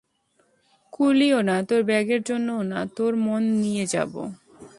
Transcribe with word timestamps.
কুলিও 0.93 1.39
না, 1.41 1.55
তোর 1.63 1.81
ব্যাগের 1.83 2.21
জন্যও 2.23 2.61
না, 2.63 2.79
তোর 2.95 3.13
মন 3.15 3.43
নিয়ে 3.61 3.85
যাবে। 3.85 4.23